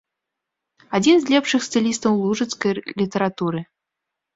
Адзін 0.99 1.15
з 1.21 1.25
лепшых 1.35 1.61
стылістаў 1.69 2.13
лужыцкай 2.25 2.71
літаратуры. 2.99 3.69